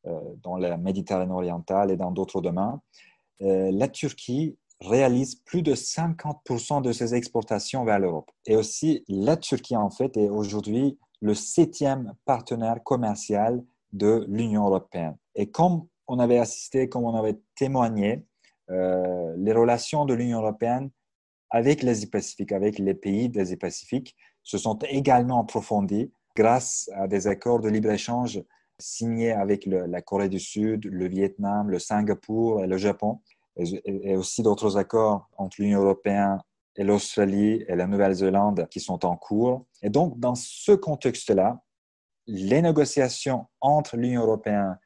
dans 0.45 0.57
la 0.57 0.77
Méditerranée 0.77 1.33
orientale 1.33 1.91
et 1.91 1.97
dans 1.97 2.13
d'autres 2.13 2.41
domaines, 2.41 2.79
la 3.41 3.89
Turquie 3.89 4.57
réalise 4.87 5.37
plus 5.37 5.63
de 5.63 5.75
50% 5.75 6.83
de 6.83 6.93
ses 6.93 7.15
exportations 7.15 7.85
vers 7.85 7.99
l'Europe. 7.99 8.31
Et 8.47 8.57
aussi, 8.57 9.05
la 9.09 9.37
Turquie, 9.37 9.77
en 9.77 9.91
fait, 9.91 10.17
est 10.17 10.29
aujourd'hui 10.29 10.99
le 11.21 11.35
septième 11.35 12.15
partenaire 12.25 12.83
commercial 12.83 13.65
de 13.93 14.27
l'Union 14.29 14.67
européenne. 14.67 15.17
Et 15.35 15.51
comme 15.51 15.87
on 16.07 16.19
avait 16.19 16.39
assisté, 16.39 16.89
comme 16.89 17.05
on 17.05 17.15
avait 17.15 17.39
témoigné, 17.57 18.25
euh, 18.71 19.35
les 19.39 19.53
relations 19.53 20.05
de 20.05 20.15
l'Union 20.15 20.41
européenne 20.41 20.91
avec 21.51 21.83
l'Asie-Pacifique, 21.83 22.53
avec 22.53 22.79
les 22.79 22.95
pays 22.95 23.29
d'Asie-Pacifique, 23.29 24.17
se 24.43 24.59
sont 24.59 24.79
également 24.89 25.41
approfondies 25.41 26.11
grâce 26.37 26.91
à 26.95 27.07
des 27.07 27.27
accords 27.27 27.61
de 27.61 27.69
libre-échange 27.69 28.43
signés 28.79 29.33
avec 29.33 29.67
la 29.67 30.03
Corée 30.03 30.29
du 30.29 30.41
Sud, 30.41 30.85
le 30.87 31.09
Vietnam, 31.09 31.71
le 31.71 31.79
Singapour 31.79 32.63
et 32.65 32.67
le 32.67 32.77
Japon 32.77 33.21
et, 33.57 34.17
aussi 34.17 34.43
d'autres 34.43 34.77
accords 34.77 35.29
entre 35.37 35.61
l'Union 35.61 35.83
européenne 35.83 36.39
et 36.77 36.85
l'Australie 36.85 37.65
et 37.69 37.77
la 37.77 37.87
Nouvelle-Zélande 37.87 38.67
qui 38.71 38.81
sont 38.81 39.05
en 39.05 39.17
cours. 39.17 39.65
Et 39.83 39.91
donc, 39.91 40.19
dans 40.19 40.35
ce 40.35 40.73
contexte-là, 40.73 41.63
les 42.27 42.63
négociations 42.63 43.47
entre 43.61 43.97
l'Union 43.97 44.23
européenne 44.23 44.79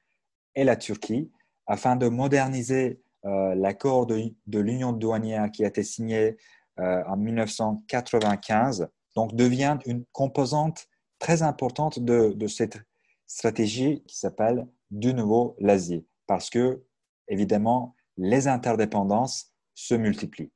et 0.55 0.65
la 0.65 0.77
Turquie, 0.77 1.31
afin 1.67 1.97
de 1.97 2.09
moderniser 2.09 3.01
euh, 3.25 3.55
l'accord 3.55 4.07
de, 4.07 4.33
l'Union 4.59 4.93
douanière 4.93 5.51
qui 5.51 5.65
a 5.65 5.69
été 5.69 5.83
signé 5.83 6.37
euh, 6.79 7.03
en 7.07 7.17
1995, 7.17 8.89
donc 9.17 9.35
devient 9.35 9.79
une 9.87 10.05
composante 10.13 10.87
très 11.19 11.43
importante 11.43 11.99
de, 11.99 12.33
de 12.35 12.47
cette 12.47 12.79
stratégie 13.27 14.03
qui 14.07 14.19
s'appelle 14.19 14.67
du 14.91 15.15
nouveau 15.15 15.57
l'Asie. 15.59 16.07
Parce 16.27 16.51
que, 16.51 16.83
évidemment, 17.29 17.95
les 18.19 18.47
interdépendances 18.47 19.53
se 19.75 19.95
multiplient. 19.95 20.51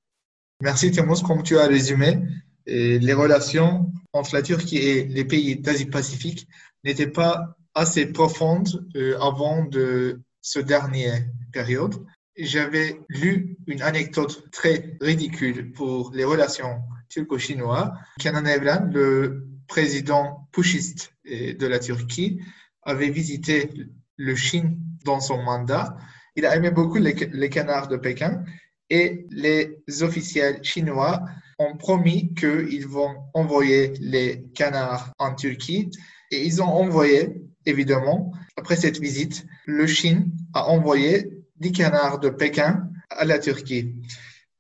Merci 0.61 0.91
Thémos, 0.91 1.23
comme 1.23 1.43
tu 1.43 1.59
as 1.59 1.67
résumé, 1.67 2.21
les 2.67 3.13
relations 3.15 3.91
entre 4.13 4.35
la 4.35 4.43
Turquie 4.43 4.77
et 4.77 5.05
les 5.05 5.25
pays 5.25 5.57
d'Asie-Pacifique 5.57 6.47
n'étaient 6.85 7.11
pas 7.11 7.57
assez 7.75 8.07
profondes 8.07 8.87
euh, 8.97 9.19
avant 9.21 9.65
de 9.65 10.21
ce 10.41 10.59
dernier 10.59 11.11
période. 11.53 11.95
J'avais 12.37 13.01
lu 13.09 13.57
une 13.67 13.83
anecdote 13.83 14.51
très 14.51 14.97
ridicule 15.01 15.73
pour 15.73 16.13
les 16.13 16.25
relations 16.25 16.83
turco-chinoises. 17.09 17.91
Kenan 18.19 18.47
Evren, 18.47 18.91
le 18.93 19.49
président 19.67 20.49
pushiste 20.53 21.15
euh, 21.31 21.55
de 21.55 21.67
la 21.67 21.79
Turquie, 21.79 22.41
avait 22.83 23.11
visité 23.11 23.71
le 24.17 24.35
Chine 24.35 24.79
dans 25.05 25.21
son 25.21 25.43
mandat 25.43 25.97
il 26.37 26.47
a 26.47 26.57
aimé 26.57 26.71
beaucoup 26.71 26.99
les, 26.99 27.49
canards 27.51 27.89
de 27.89 27.97
Pékin 27.97 28.45
et 28.91 29.27
les 29.31 29.79
officiels 30.01 30.63
chinois 30.63 31.23
ont 31.59 31.77
promis 31.77 32.35
qu'ils 32.35 32.87
vont 32.87 33.15
envoyer 33.35 33.93
les 34.01 34.45
canards 34.55 35.13
en 35.19 35.35
Turquie 35.35 35.91
et 36.31 36.45
ils 36.45 36.63
ont 36.63 36.67
envoyé, 36.67 37.43
évidemment, 37.67 38.33
après 38.57 38.77
cette 38.77 38.99
visite, 38.99 39.45
le 39.67 39.87
Chine 39.87 40.31
a 40.55 40.67
envoyé 40.67 41.31
10 41.57 41.73
canards 41.73 42.19
de 42.19 42.31
Pékin 42.31 42.89
à 43.11 43.25
la 43.25 43.39
Turquie. 43.39 43.95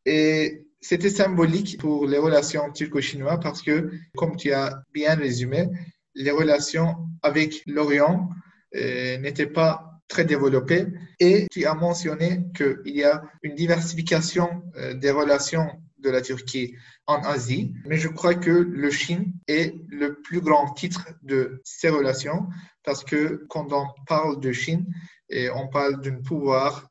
Et 0.04 0.66
c'était 0.80 1.10
symbolique 1.10 1.78
pour 1.78 2.06
les 2.06 2.18
relations 2.18 2.70
turco-chinoises 2.72 3.40
parce 3.42 3.62
que, 3.62 3.90
comme 4.16 4.36
tu 4.36 4.52
as 4.52 4.82
bien 4.92 5.14
résumé, 5.14 5.68
les 6.14 6.30
relations 6.30 6.96
avec 7.22 7.62
l'Orient 7.66 8.28
euh, 8.74 9.18
n'étaient 9.18 9.46
pas 9.46 9.91
très 10.12 10.24
développé. 10.24 10.86
Et 11.18 11.46
tu 11.50 11.64
as 11.64 11.74
mentionné 11.74 12.44
qu'il 12.54 12.94
y 12.94 13.02
a 13.02 13.22
une 13.42 13.54
diversification 13.54 14.62
euh, 14.76 14.94
des 14.94 15.10
relations 15.10 15.66
de 15.98 16.10
la 16.10 16.20
Turquie 16.20 16.74
en 17.06 17.20
Asie, 17.22 17.74
mais 17.86 17.96
je 17.96 18.08
crois 18.08 18.34
que 18.34 18.50
le 18.50 18.90
Chine 18.90 19.32
est 19.46 19.74
le 19.88 20.20
plus 20.20 20.40
grand 20.40 20.72
titre 20.74 21.08
de 21.22 21.60
ces 21.64 21.88
relations 21.88 22.48
parce 22.84 23.04
que 23.04 23.46
quand 23.48 23.72
on 23.72 23.86
parle 24.06 24.40
de 24.40 24.52
Chine, 24.52 24.84
et 25.30 25.48
on 25.50 25.68
parle 25.68 26.00
d'un 26.02 26.20
pouvoir 26.20 26.88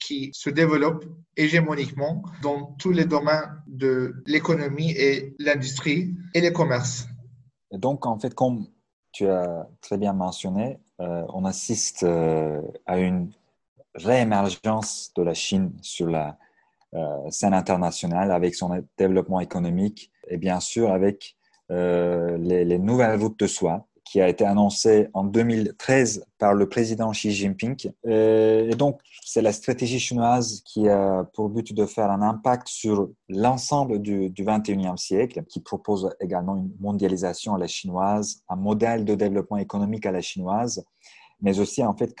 qui 0.00 0.30
se 0.32 0.50
développe 0.50 1.04
hégémoniquement 1.36 2.22
dans 2.42 2.74
tous 2.78 2.90
les 2.90 3.04
domaines 3.04 3.62
de 3.66 4.22
l'économie 4.26 4.90
et 4.92 5.34
l'industrie 5.38 6.14
et 6.34 6.40
les 6.40 6.52
commerces. 6.52 7.06
Et 7.70 7.78
donc, 7.78 8.06
en 8.06 8.18
fait, 8.18 8.34
comme 8.34 8.66
tu 9.12 9.26
as 9.28 9.68
très 9.80 9.98
bien 9.98 10.12
mentionné, 10.12 10.78
on 11.00 11.44
assiste 11.44 12.04
à 12.04 12.98
une 12.98 13.30
réémergence 13.94 15.12
de 15.16 15.22
la 15.22 15.34
Chine 15.34 15.72
sur 15.82 16.08
la 16.08 16.38
euh, 16.94 17.30
scène 17.30 17.54
internationale 17.54 18.32
avec 18.32 18.54
son 18.54 18.84
développement 18.98 19.40
économique 19.40 20.10
et 20.28 20.36
bien 20.36 20.58
sûr 20.60 20.90
avec 20.90 21.36
euh, 21.70 22.36
les, 22.38 22.78
nouvelles 22.78 23.20
routes 23.20 23.38
de 23.38 23.46
soie 23.46 23.86
qui 24.10 24.20
a 24.20 24.28
été 24.28 24.44
annoncée 24.44 25.06
en 25.14 25.22
2013 25.22 26.26
par 26.36 26.52
le 26.52 26.68
président 26.68 27.12
Xi 27.12 27.30
Jinping. 27.30 27.92
Euh, 28.06 28.68
et 28.68 28.74
donc, 28.74 28.98
c'est 29.24 29.40
la 29.40 29.52
stratégie 29.52 30.00
chinoise 30.00 30.62
qui 30.64 30.88
a 30.88 31.22
pour 31.32 31.48
but 31.48 31.72
de 31.72 31.86
faire 31.86 32.10
un 32.10 32.20
impact 32.20 32.66
sur 32.66 33.08
l'ensemble 33.28 34.00
du, 34.00 34.28
du 34.28 34.44
21e 34.44 34.96
siècle, 34.96 35.44
qui 35.44 35.60
propose 35.60 36.10
également 36.18 36.56
une 36.56 36.72
mondialisation 36.80 37.54
à 37.54 37.58
la 37.58 37.68
chinoise, 37.68 38.42
un 38.48 38.56
modèle 38.56 39.04
de 39.04 39.14
développement 39.14 39.58
économique 39.58 40.06
à 40.06 40.10
la 40.10 40.22
chinoise, 40.22 40.84
mais 41.40 41.60
aussi 41.60 41.84
en 41.84 41.94
fait 41.94 42.12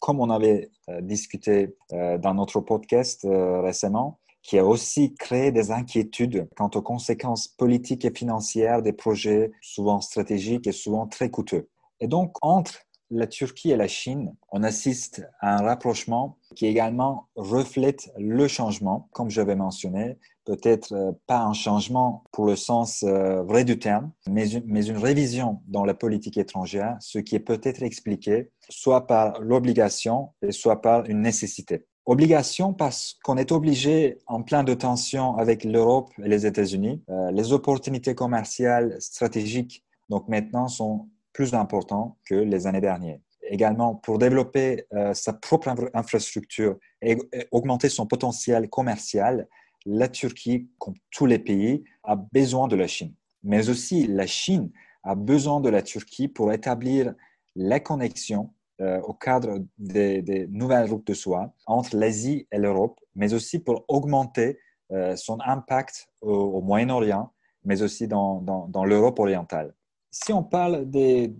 comme 0.00 0.18
on 0.18 0.30
avait 0.30 0.70
euh, 0.88 1.00
discuté 1.00 1.76
euh, 1.92 2.18
dans 2.18 2.34
notre 2.34 2.60
podcast 2.60 3.24
récemment, 3.24 4.18
qui 4.48 4.58
a 4.58 4.64
aussi 4.64 5.12
créé 5.12 5.52
des 5.52 5.72
inquiétudes 5.72 6.48
quant 6.56 6.70
aux 6.74 6.80
conséquences 6.80 7.48
politiques 7.48 8.06
et 8.06 8.10
financières 8.10 8.80
des 8.80 8.94
projets 8.94 9.52
souvent 9.60 10.00
stratégiques 10.00 10.66
et 10.66 10.72
souvent 10.72 11.06
très 11.06 11.28
coûteux. 11.28 11.68
Et 12.00 12.06
donc, 12.06 12.34
entre 12.40 12.78
la 13.10 13.26
Turquie 13.26 13.72
et 13.72 13.76
la 13.76 13.88
Chine, 13.88 14.34
on 14.50 14.62
assiste 14.62 15.22
à 15.40 15.58
un 15.58 15.62
rapprochement 15.62 16.38
qui 16.56 16.64
également 16.64 17.28
reflète 17.36 18.10
le 18.16 18.48
changement, 18.48 19.10
comme 19.12 19.28
j'avais 19.28 19.54
mentionné, 19.54 20.16
peut-être 20.46 20.94
euh, 20.94 21.12
pas 21.26 21.40
un 21.40 21.52
changement 21.52 22.24
pour 22.32 22.46
le 22.46 22.56
sens 22.56 23.02
euh, 23.02 23.42
vrai 23.42 23.64
du 23.64 23.78
terme, 23.78 24.12
mais 24.26 24.48
une, 24.50 24.62
mais 24.64 24.86
une 24.86 24.96
révision 24.96 25.60
dans 25.66 25.84
la 25.84 25.92
politique 25.92 26.38
étrangère, 26.38 26.96
ce 27.00 27.18
qui 27.18 27.36
est 27.36 27.40
peut-être 27.40 27.82
expliqué 27.82 28.50
soit 28.70 29.06
par 29.06 29.42
l'obligation 29.42 30.30
et 30.40 30.52
soit 30.52 30.80
par 30.80 31.04
une 31.04 31.20
nécessité. 31.20 31.84
Obligation 32.10 32.72
parce 32.72 33.18
qu'on 33.22 33.36
est 33.36 33.52
obligé, 33.52 34.16
en 34.26 34.42
plein 34.42 34.64
de 34.64 34.72
tensions 34.72 35.36
avec 35.36 35.62
l'Europe 35.62 36.10
et 36.24 36.26
les 36.26 36.46
États-Unis, 36.46 37.02
euh, 37.10 37.30
les 37.32 37.52
opportunités 37.52 38.14
commerciales 38.14 38.96
stratégiques, 38.98 39.84
donc 40.08 40.26
maintenant, 40.26 40.68
sont 40.68 41.10
plus 41.34 41.52
important 41.52 42.16
que 42.24 42.34
les 42.34 42.66
années 42.66 42.80
dernières. 42.80 43.18
Également, 43.42 43.94
pour 43.94 44.16
développer 44.16 44.86
euh, 44.94 45.12
sa 45.12 45.34
propre 45.34 45.68
infrastructure 45.92 46.78
et, 47.02 47.18
augmenter 47.50 47.90
son 47.90 48.06
potentiel 48.06 48.70
commercial, 48.70 49.46
la 49.84 50.08
Turquie, 50.08 50.70
comme 50.78 50.94
tous 51.10 51.26
les 51.26 51.38
pays, 51.38 51.84
a 52.04 52.16
besoin 52.16 52.68
de 52.68 52.76
la 52.76 52.86
Chine. 52.86 53.12
Mais 53.42 53.68
aussi, 53.68 54.06
la 54.06 54.26
Chine 54.26 54.70
a 55.02 55.14
besoin 55.14 55.60
de 55.60 55.68
la 55.68 55.82
Turquie 55.82 56.28
pour 56.28 56.54
établir 56.54 57.12
la 57.54 57.80
connexion 57.80 58.54
euh, 58.80 59.00
au 59.02 59.12
cadre 59.12 59.58
des, 59.78 60.46
nouvelles 60.50 60.90
routes 60.90 61.06
de 61.06 61.14
soie 61.14 61.52
entre 61.66 61.96
l'Asie 61.96 62.46
et 62.52 62.58
l'Europe, 62.58 63.00
mais 63.14 63.34
aussi 63.34 63.58
pour 63.58 63.84
augmenter 63.88 64.58
euh, 64.92 65.16
son 65.16 65.38
impact 65.44 66.08
au, 66.20 66.60
Moyen-Orient, 66.60 67.32
mais 67.64 67.82
aussi 67.82 68.08
dans, 68.08 68.40
dans 68.40 68.84
l'Europe 68.84 69.18
orientale 69.18 69.74
si 70.10 70.32
on 70.32 70.42
parle 70.42 70.88
des, 70.88 71.34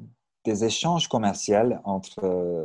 échanges 0.47 1.09
commerciaux 1.09 1.75
entre 1.85 2.25
euh, 2.25 2.65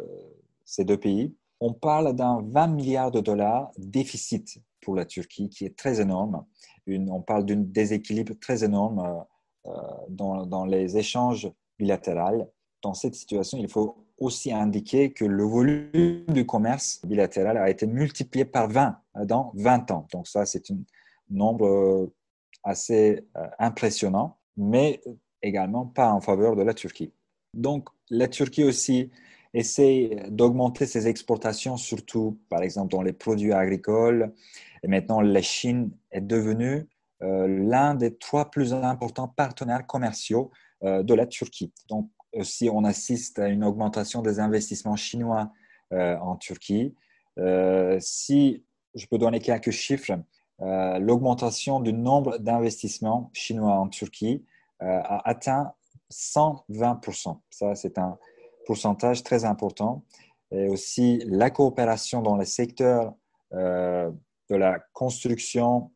ces 0.64 0.86
deux 0.86 0.98
pays, 0.98 1.36
on 1.60 1.74
parle 1.74 2.16
d'un 2.16 2.42
20 2.42 2.68
milliards 2.68 3.12
de 3.12 3.20
dollars 3.20 3.72
déficit 3.78 4.62
pour 4.80 4.96
la 4.96 5.06
Turquie, 5.06 5.50
qui 5.50 5.66
est 5.66 5.78
très 5.78 6.00
énorme. 6.00 6.46
on 6.88 7.22
parle 7.22 7.46
d'un 7.46 7.58
déséquilibre 7.58 8.36
très 8.40 8.64
énorme 8.64 9.26
euh, 9.66 9.72
dans, 10.08 10.66
les 10.66 10.98
échanges 10.98 11.52
bilatéraux. 11.78 12.50
Dans 12.82 12.94
cette 12.94 13.16
situation, 13.16 13.58
il 13.58 13.68
faut 13.68 14.03
aussi 14.18 14.52
indiquer 14.52 15.12
que 15.12 15.26
le 15.26 15.44
volume 15.44 16.26
du 16.28 16.46
commerce 16.46 17.02
bilatéral 17.06 17.58
a 17.58 17.70
été 17.70 17.88
multiplié 17.88 18.46
par 18.46 18.70
20 18.70 18.98
dans 19.26 19.52
20 19.56 19.92
ans. 19.92 20.08
Donc 20.12 20.28
ça, 20.28 20.46
c'est 20.46 20.70
un 20.72 20.78
nombre 21.30 22.12
assez 22.64 23.28
impressionnant. 23.60 24.38
Mais 24.56 25.02
également 25.44 25.86
pas 25.86 26.12
en 26.12 26.22
faveur 26.22 26.56
de 26.56 26.64
la 26.64 26.74
Turquie. 26.74 27.12
Donc, 27.54 27.90
la 28.10 28.28
Turquie 28.28 28.64
aussi 28.64 29.12
essaie 29.54 30.26
d'augmenter 30.30 30.88
ses 30.88 31.08
exportations, 31.08 31.78
surtout 31.78 32.40
par 32.50 32.64
exemple 32.64 32.92
dans 32.92 33.04
les 33.04 33.14
produits 33.14 33.54
agricoles. 33.54 34.34
Et 34.82 34.88
maintenant, 34.88 35.22
la 35.22 35.42
Chine 35.42 35.92
est 36.12 36.22
devenue 36.22 36.88
euh, 37.22 37.48
l'un 37.48 37.94
des 37.94 38.16
trois 38.16 38.50
plus 38.50 38.74
importants 38.74 39.28
partenaires 39.28 39.86
commerciaux 39.86 40.50
euh, 40.84 41.04
de 41.04 41.14
la 41.14 41.28
Turquie. 41.28 41.72
Donc, 41.88 42.10
aussi, 42.34 42.70
on 42.70 42.84
assiste 42.84 43.40
à 43.40 43.48
une 43.48 43.64
augmentation 43.64 44.22
des 44.22 44.40
investissements 44.40 44.96
chinois 44.96 45.52
euh, 45.92 46.18
en 46.18 46.36
Turquie. 46.36 46.96
si 48.00 48.64
je 48.96 49.06
peux 49.08 49.18
donner 49.18 49.40
quelques 49.40 49.72
chiffres, 49.72 50.14
l'augmentation 50.60 51.80
du 51.80 51.94
nombre 51.94 52.38
d'investissements 52.38 53.32
chinois 53.34 53.74
en 53.74 53.90
Turquie 53.90 54.46
euh, 54.84 55.02
a 55.04 55.30
atteint 55.30 55.74
120%. 56.12 57.40
Ça, 57.50 57.76
c'est 57.76 57.98
un 57.98 58.18
pourcentage 58.66 59.24
très 59.24 59.46
important. 59.46 60.04
Et 60.52 60.68
aussi 60.68 61.24
la 61.26 61.50
coopération 61.52 62.22
dans 62.22 62.36
les 62.36 62.46
secteurs 62.46 63.14
euh, 63.54 64.12
de 64.50 64.56
la 64.56 64.80
construction, 64.92 65.92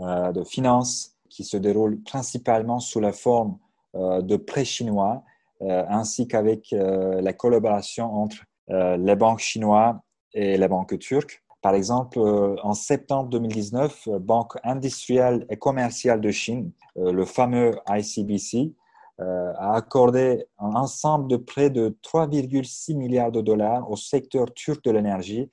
euh, 0.00 0.32
de 0.32 0.44
finances, 0.44 1.16
qui 1.28 1.44
se 1.44 1.58
déroule 1.58 2.02
principalement 2.02 2.80
sous 2.80 3.00
la 3.00 3.12
forme 3.12 3.58
de 3.94 4.36
prêts 4.36 4.64
chinois, 4.64 5.22
ainsi 5.62 6.26
qu'avec 6.26 6.72
la 6.72 7.32
collaboration 7.32 8.12
entre 8.12 8.36
les 8.68 9.16
banques 9.16 9.40
chinoises 9.40 9.96
et 10.34 10.56
les 10.56 10.68
banques 10.68 10.98
turques. 10.98 11.42
Par 11.60 11.74
exemple, 11.74 12.18
en 12.62 12.74
septembre 12.74 13.28
2019, 13.30 14.08
Banque 14.20 14.54
industrielle 14.64 15.46
et 15.48 15.56
commerciale 15.56 16.20
de 16.20 16.30
Chine 16.30 16.72
euh, 16.98 17.12
le 17.12 17.24
fameux 17.24 17.78
ICBC, 17.88 18.74
euh, 19.20 19.52
a 19.56 19.76
accordé 19.76 20.44
un 20.58 20.74
ensemble 20.74 21.28
de 21.28 21.36
près 21.36 21.70
de 21.70 21.96
3,6 22.02 22.96
milliards 22.96 23.32
de 23.32 23.40
dollars 23.40 23.90
au 23.90 23.96
secteur 23.96 24.52
turc 24.52 24.84
de 24.84 24.90
l'énergie 24.90 25.48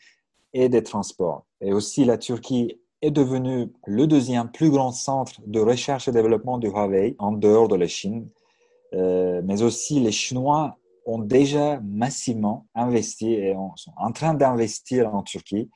et 0.54 0.70
des 0.70 0.84
transports. 0.84 1.46
Et 1.62 1.74
aussi, 1.74 2.04
la 2.04 2.18
Turquie 2.18 2.80
est 3.02 3.12
devenue 3.12 3.72
le 3.86 4.08
deuxième 4.08 4.52
plus 4.52 4.70
grand 4.70 4.92
centre 4.92 5.42
de 5.46 5.60
recherche 5.60 6.08
et 6.08 6.12
développement 6.12 6.58
du 6.58 6.68
Huawei 6.68 7.16
en 7.20 7.32
dehors 7.32 7.68
de 7.68 7.76
la 7.76 7.88
Chine. 7.88 8.28
Euh, 8.94 9.42
mais 9.44 9.62
aussi, 9.62 10.00
les 10.00 10.12
Chinois 10.12 10.78
ont 11.06 11.20
déjà 11.20 11.80
massivement 11.82 12.68
investi 12.76 13.34
et 13.34 13.56
sont 13.76 13.92
en 13.98 14.12
train 14.12 14.34
d'investir 14.34 15.14
en 15.14 15.24
Turquie. 15.24 15.70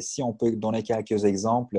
si 0.00 0.22
on 0.22 0.32
peut 0.32 0.50
donner 0.56 0.82
quelques 0.82 1.24
exemples, 1.24 1.78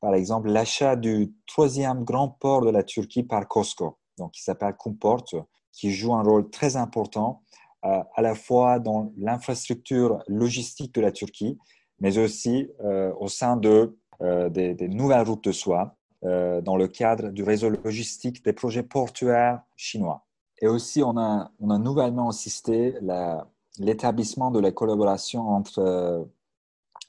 par 0.00 0.14
exemple, 0.14 0.50
l'achat 0.50 0.96
du 0.96 1.32
troisième 1.46 2.04
grand 2.04 2.28
port 2.28 2.60
de 2.60 2.70
la 2.70 2.82
Turquie 2.82 3.22
par 3.22 3.48
Costco, 3.48 3.96
donc 4.18 4.32
qui 4.32 4.42
s'appelle 4.42 4.74
Kumport, 4.78 5.24
qui 5.72 5.92
joue 5.92 6.14
un 6.14 6.22
rôle 6.22 6.50
très 6.50 6.76
important 6.76 7.42
euh, 7.84 8.02
à 8.14 8.22
la 8.22 8.34
fois 8.34 8.78
dans 8.78 9.12
l'infrastructure 9.16 10.22
logistique 10.28 10.94
de 10.94 11.00
la 11.00 11.12
Turquie, 11.12 11.58
mais 12.00 12.18
aussi 12.18 12.70
euh, 12.82 13.12
au 13.18 13.28
sein 13.28 13.56
de, 13.56 13.98
euh, 14.22 14.48
des, 14.48 14.88
nouvelles 14.88 15.26
routes 15.26 15.44
de 15.44 15.52
soie 15.52 15.96
dans 16.24 16.76
le 16.76 16.88
cadre 16.88 17.28
du 17.28 17.42
réseau 17.42 17.68
logistique 17.68 18.42
des 18.44 18.54
projets 18.54 18.82
portuaires 18.82 19.60
chinois. 19.76 20.24
Et 20.60 20.66
aussi, 20.66 21.02
on 21.02 21.18
a, 21.18 21.50
nouvellement 21.60 22.30
assisté 22.30 22.94
l'établissement 23.78 24.50
de 24.50 24.60
la 24.60 24.72
collaboration 24.72 25.48
entre 25.50 26.26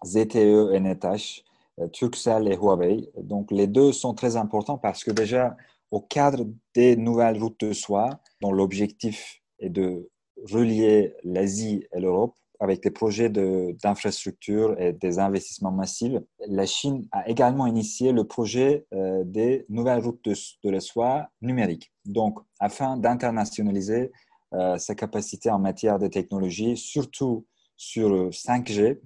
ZTE 0.06 0.74
et 0.74 0.80
NetH 0.80 1.44
euh, 1.80 1.88
Turkcell 1.88 2.48
et 2.48 2.56
Huawei. 2.56 3.10
Donc, 3.18 3.52
les 3.52 3.68
deux 3.68 3.92
sont 3.92 4.14
très 4.14 4.36
importants 4.38 4.78
parce 4.78 5.04
que 5.04 5.12
déjà, 5.12 5.56
au 5.92 6.02
cadre 6.02 6.46
des 6.74 6.96
nouvelles 6.96 7.42
routes 7.42 7.60
de 7.60 7.74
soie, 7.74 8.20
dont 8.42 8.52
l'objectif 8.52 9.42
est 9.60 9.70
de 9.70 10.10
relier 10.52 11.16
l'Asie 11.24 11.86
et 11.94 12.00
l'Europe 12.00 12.36
avec 12.60 12.82
des 12.84 12.92
projets 12.92 13.30
d'infrastructures 13.30 14.80
et 14.80 14.94
des 14.94 15.20
investissements 15.20 15.72
massifs, 15.72 16.18
la 16.48 16.66
Chine 16.66 17.08
a 17.12 17.28
également 17.30 17.68
initié 17.68 18.12
le 18.12 18.26
projet 18.26 18.86
euh, 18.94 19.24
des 19.26 19.66
nouvelles 19.70 20.04
routes 20.04 20.24
de, 20.24 20.70
la 20.70 20.80
soie 20.80 21.30
numériques. 21.42 21.92
Donc, 22.06 22.40
afin 22.60 22.98
d'internationaliser 22.98 24.12
euh, 24.54 24.78
sa 24.78 24.96
capacité 24.96 25.50
en 25.50 25.60
matière 25.60 26.00
de 26.00 26.08
technologie, 26.08 26.78
surtout 26.78 27.46
sur 27.78 28.30
5G, 28.30 29.00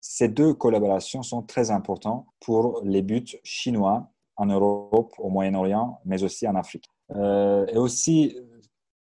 ces 0.00 0.28
deux 0.28 0.54
collaborations 0.54 1.22
sont 1.22 1.42
très 1.42 1.70
importantes 1.70 2.26
pour 2.40 2.80
les 2.84 3.02
buts 3.02 3.38
chinois 3.44 4.10
en 4.36 4.46
Europe, 4.46 5.12
au 5.18 5.28
Moyen-Orient, 5.28 6.00
mais 6.06 6.22
aussi 6.22 6.48
en 6.48 6.54
Afrique. 6.54 6.88
Euh, 7.14 7.66
et 7.66 7.76
aussi, 7.76 8.36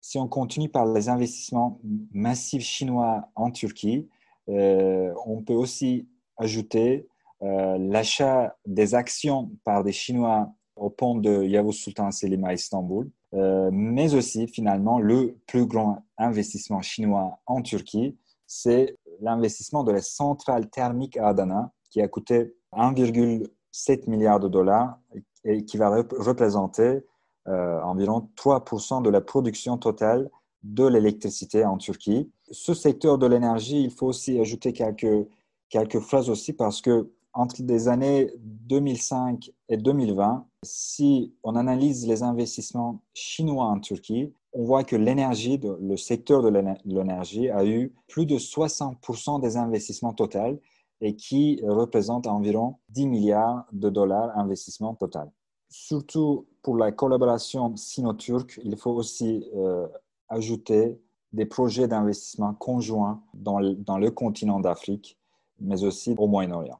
si 0.02 0.18
on 0.18 0.28
continue 0.28 0.70
par 0.70 0.86
les 0.86 1.10
investissements 1.10 1.80
massifs 2.12 2.64
chinois 2.64 3.30
en 3.36 3.52
Turquie, 3.52 4.08
on 4.48 5.44
peut 5.46 5.54
aussi 5.54 6.08
ajouter 6.38 7.08
l'achat 7.42 8.56
des 8.66 8.96
actions 8.96 9.52
par 9.64 9.84
des 9.84 9.92
Chinois 9.92 10.52
au 10.76 10.90
pont 10.90 11.16
de 11.16 11.44
Yavuz 11.44 11.74
Sultan 11.74 12.12
Selim 12.12 12.44
à 12.46 12.54
Istanbul, 12.54 13.10
mais 13.34 14.16
aussi 14.16 14.48
finalement 14.48 15.00
le 15.00 15.38
plus 15.46 15.66
grand 15.66 16.04
investissement 16.18 16.82
chinois 16.82 17.40
en 17.46 17.62
Turquie, 17.62 18.18
c'est 18.48 18.98
l'investissement 19.22 19.84
de 19.84 19.92
la 19.92 20.02
centrale 20.02 20.70
thermique 20.70 21.18
à 21.18 21.30
Adana 21.30 21.72
qui 21.90 22.02
a 22.02 22.08
coûté 22.08 22.54
1,7 22.74 24.10
milliard 24.10 24.40
de 24.40 24.48
dollars 24.48 24.98
et 25.44 25.66
qui 25.66 25.78
va 25.78 25.90
représenter 25.90 27.02
euh, 27.50 27.82
environ 27.82 28.30
3% 28.38 29.02
de 29.02 29.10
la 29.10 29.22
production 29.22 29.78
totale 29.78 30.30
de 30.64 30.86
l'électricité 30.86 31.66
en 31.66 31.78
Turquie. 31.78 32.30
Ce 32.52 32.74
secteur 32.74 33.18
de 33.18 33.26
l'énergie, 33.26 33.84
il 33.84 33.92
faut 33.92 34.08
aussi 34.08 34.40
ajouter 34.40 34.74
quelques, 34.74 35.28
quelques 35.70 36.00
phrases 36.00 36.30
aussi 36.30 36.54
parce 36.54 36.82
que 36.82 37.12
entre 37.34 37.62
les 37.62 37.88
années 37.88 38.32
2005 38.38 39.52
et 39.70 39.78
2020, 39.78 40.46
si 40.64 41.34
on 41.44 41.56
analyse 41.56 42.08
les 42.08 42.24
investissements 42.24 43.02
chinois 43.14 43.66
en 43.66 43.80
Turquie, 43.80 44.34
on 44.52 44.64
voit 44.66 44.84
que 44.84 44.96
l'énergie, 44.96 45.60
le 45.80 45.96
secteur 45.96 46.42
de 46.42 46.50
l'énergie 46.86 47.50
a 47.50 47.66
eu 47.66 47.94
plus 48.08 48.26
de 48.26 48.38
60% 48.38 49.42
des 49.42 49.58
investissements 49.58 50.14
totaux 50.14 50.60
et 51.02 51.16
qui 51.16 51.62
représente 51.64 52.28
environ 52.28 52.78
10 52.90 53.08
milliards 53.08 53.66
de 53.72 53.90
dollars 53.90 54.36
d'investissement 54.36 54.96
total. 54.96 55.32
Surtout 55.70 56.48
pour 56.62 56.78
la 56.78 56.92
collaboration 56.92 57.76
sino-turque, 57.76 58.60
il 58.64 58.76
faut 58.78 58.92
aussi 58.92 59.50
euh, 59.56 59.88
ajouter 60.28 61.00
des 61.32 61.46
projets 61.46 61.88
d'investissement 61.88 62.54
conjoints 62.54 63.22
dans 63.34 63.60
le, 63.60 63.76
dans 63.76 63.98
le 63.98 64.12
continent 64.12 64.60
d'Afrique, 64.60 65.18
mais 65.60 65.84
aussi 65.84 66.16
au 66.18 66.28
Moyen-Orient. 66.28 66.80